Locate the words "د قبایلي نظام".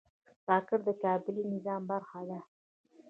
0.87-1.81